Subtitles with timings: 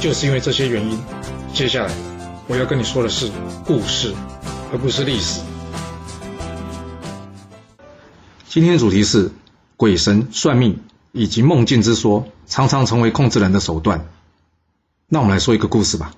[0.00, 0.98] 就是因为这些原因，
[1.52, 1.92] 接下来
[2.48, 3.30] 我要跟你说的是
[3.66, 4.14] 故事，
[4.72, 5.42] 而不是历史。
[8.48, 9.30] 今天的主题是
[9.76, 10.80] 鬼神算命
[11.12, 14.06] 以及梦境之说，常常成为控制人的手段。
[15.06, 16.12] 那我们来说一个故事吧。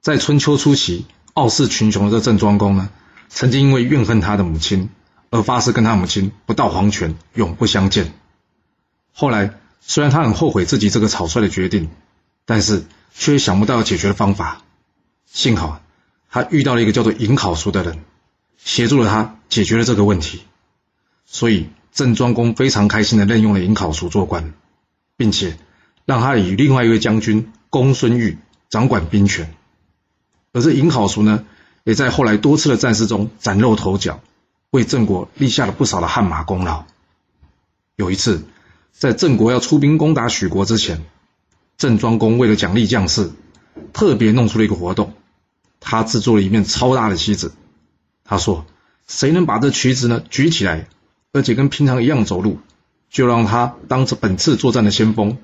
[0.00, 1.04] 在春秋初期，
[1.34, 2.88] 傲视群雄的这郑庄公呢，
[3.28, 4.88] 曾经因为怨恨他的母亲，
[5.28, 8.14] 而发誓跟他母亲不到黄泉永不相见。
[9.12, 11.90] 后来，虽然他很后悔自己这个草率的决定。
[12.46, 14.62] 但是却想不到解决的方法。
[15.26, 15.82] 幸好
[16.30, 17.98] 他遇到了一个叫做尹考叔的人，
[18.56, 20.40] 协助了他解决了这个问题。
[21.26, 24.54] 所以郑庄公非常开心的任用了尹考叔做官，
[25.16, 25.58] 并且
[26.04, 29.52] 让他与另外一位将军公孙玉掌管兵权。
[30.52, 31.44] 而这尹考叔呢，
[31.84, 34.20] 也在后来多次的战事中崭露头角，
[34.70, 36.84] 为郑国立下了不少的汗马功劳。
[37.96, 38.44] 有一次，
[38.92, 41.04] 在郑国要出兵攻打许国之前。
[41.78, 43.30] 郑庄公为了奖励将士，
[43.92, 45.12] 特别弄出了一个活动。
[45.80, 47.52] 他制作了一面超大的旗子。
[48.24, 48.66] 他说
[49.06, 50.88] ：“谁能把这旗子呢举起来，
[51.32, 52.58] 而且跟平常一样走路，
[53.10, 55.38] 就让他当着本次作战的先锋。”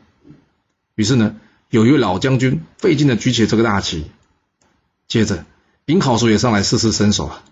[0.97, 1.37] 于是呢，
[1.71, 4.11] 有一位老将军费劲的举起这个大旗。
[5.07, 5.45] 接着，
[5.87, 7.45] 尹考叔也上来试试身手啊！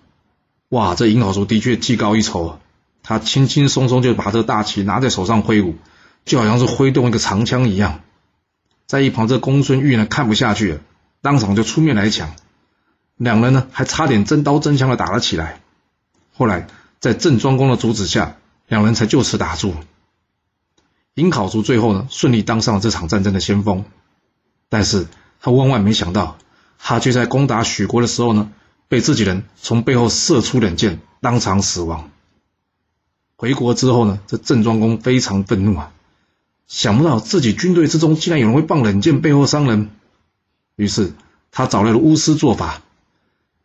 [0.70, 2.58] 哇，这尹考叔的确技高一筹啊！
[3.02, 5.76] 他轻轻松松就把这大旗拿在手上挥舞，
[6.24, 8.00] 就好像是挥动一个长枪一样。
[8.90, 10.80] 在一旁，这公孙玉呢看不下去了，
[11.22, 12.34] 当场就出面来抢，
[13.16, 15.60] 两人呢还差点真刀真枪的打了起来。
[16.34, 16.66] 后来
[16.98, 18.34] 在郑庄公的阻止下，
[18.66, 19.76] 两人才就此打住。
[21.14, 23.84] 尹考叔最后呢顺利当上了这场战争的先锋，
[24.68, 25.06] 但是
[25.40, 26.36] 他万万没想到，
[26.80, 28.50] 他却在攻打许国的时候呢，
[28.88, 32.10] 被自己人从背后射出冷箭，当场死亡。
[33.36, 35.92] 回国之后呢，这郑庄公非常愤怒啊。
[36.70, 39.90] 想不到自己军队之中竟然有人会放冷箭背后伤人，
[40.76, 41.12] 于是
[41.50, 42.80] 他找来了巫师做法，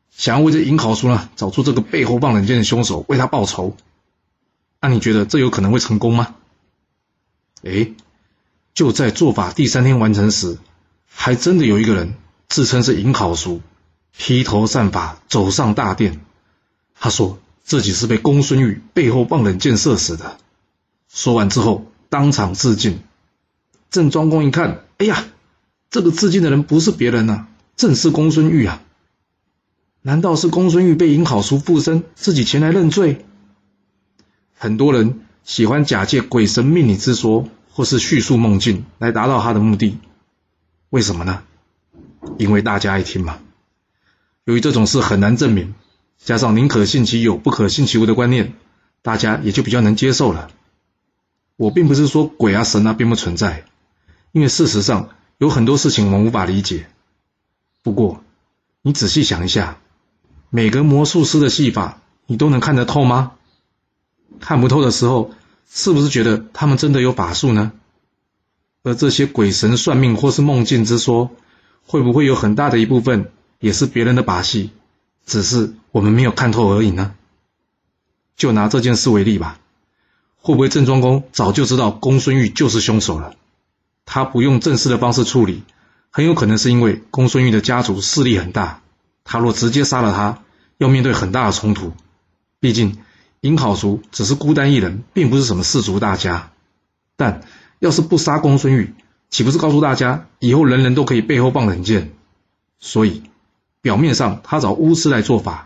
[0.09, 3.77] 想要为这尹考叔呢找出这个背后放冷箭的凶手，为他报仇。
[4.81, 6.35] 那你觉得这有可能会成功吗？
[7.63, 7.91] 哎，
[8.73, 10.57] 就在做法第三天完成时，
[11.07, 12.15] 还真的有一个人
[12.49, 13.61] 自称是尹考叔，
[14.17, 16.21] 披头散发走上大殿，
[16.99, 20.39] 他说自己是被公孙玉背后放冷箭射死的。
[21.07, 21.85] 说完之后。
[22.15, 23.01] 当场自尽。
[23.89, 25.25] 郑庄公一看，哎呀，
[25.89, 28.81] 这个自尽的人不是别人呐，正是公孙玉啊！
[30.01, 33.25] 难道是公孙玉被尹好叔附身，自己前来认罪？
[34.57, 39.97] 很多人喜欢假借鬼神命理之说，或是叙述梦境来达到他的目的。
[40.91, 41.43] 为什么呢？
[42.37, 43.39] 因为大家爱听嘛。
[44.45, 45.73] 由于这种事很难证明，
[46.17, 48.53] 加上宁可信其有，不可信其无的观念，
[49.01, 50.49] 大家也就比较能接受了。
[51.57, 53.63] 我并不是说鬼啊神啊并不存在，
[54.31, 56.87] 因为事实上有很多事情我们无法理解。
[57.81, 58.23] 不过，
[58.81, 59.77] 你仔细想一下，
[60.49, 63.31] 每个魔术师的戏法你都能看得透吗？
[64.39, 65.31] 看不透的时候，
[65.69, 67.71] 是不是觉得他们真的有法术呢？
[68.83, 71.31] 而这些鬼神算命或是梦境之说，
[71.85, 74.71] 会不会有很大的一部分也是别人的把戏，
[75.25, 77.15] 只是我们没有看透而已呢？
[78.35, 79.59] 就拿这件事为例吧。
[80.45, 83.33] 会不会郑庄公早就知道公孙玉就是凶手了？
[84.05, 85.63] 他不用正式的方式处理，
[86.11, 88.81] 很有可能是因为公孙玉的家族势力很大。
[89.23, 90.43] 他若直接杀了他，
[90.77, 91.93] 要面对很大的冲突。
[92.59, 92.99] 毕竟
[93.41, 96.51] 尹考叔只是孤单一人，并不是什么氏族大家。
[97.15, 97.41] 但
[97.79, 98.93] 要是不杀公孙玉，
[99.31, 102.13] 岂不是告诉大家以后人人都可以背后放冷箭？
[102.77, 103.23] 所以
[103.81, 105.65] 表面上他找巫师来做法，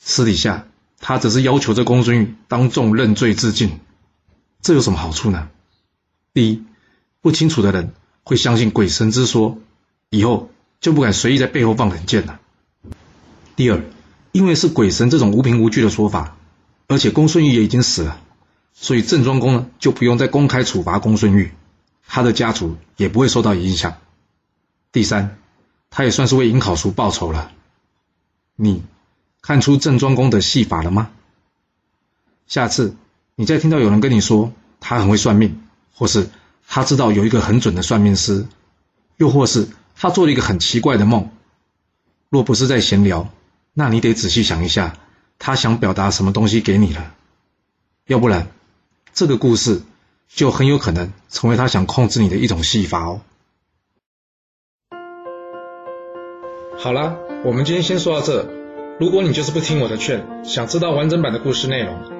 [0.00, 0.66] 私底下
[0.98, 3.78] 他只是要求这公孙玉当众认罪自尽。
[4.62, 5.48] 这有什么好处呢？
[6.34, 6.64] 第一，
[7.22, 9.58] 不清楚的人会相信鬼神之说，
[10.10, 12.40] 以后就不敢随意在背后放冷箭了。
[13.56, 13.82] 第二，
[14.32, 16.36] 因为是鬼神这种无凭无据的说法，
[16.88, 18.20] 而且公孙玉也已经死了，
[18.74, 21.52] 所以郑庄公呢就不用再公开处罚公孙玉，
[22.06, 23.96] 他的家族也不会受到影响。
[24.92, 25.38] 第三，
[25.88, 27.50] 他也算是为尹考叔报仇了。
[28.56, 28.82] 你
[29.40, 31.10] 看出郑庄公的戏法了吗？
[32.46, 32.94] 下次。
[33.40, 35.62] 你再听到有人跟你说他很会算命，
[35.94, 36.28] 或是
[36.68, 38.44] 他知道有一个很准的算命师，
[39.16, 39.66] 又或是
[39.96, 41.30] 他做了一个很奇怪的梦。
[42.28, 43.30] 若不是在闲聊，
[43.72, 44.98] 那你得仔细想一下，
[45.38, 47.14] 他想表达什么东西给你了。
[48.06, 48.48] 要不然，
[49.14, 49.80] 这个故事
[50.28, 53.22] 就很有可能成为他想控制你的一种戏法哦。
[56.76, 57.16] 好啦，
[57.46, 58.46] 我们今天先说到这。
[59.00, 62.19] 如果你就是不听我的劝，想知道完整版的故事内容，